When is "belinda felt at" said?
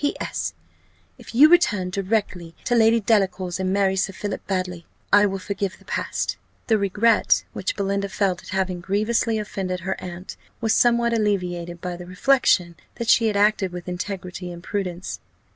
7.75-8.49